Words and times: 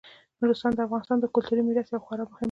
نورستان 0.41 0.71
د 0.75 0.79
افغانستان 0.85 1.17
د 1.19 1.25
کلتوري 1.33 1.61
میراث 1.63 1.87
یوه 1.89 2.03
خورا 2.05 2.23
مهمه 2.23 2.27
برخه 2.31 2.37
ده. 2.39 2.39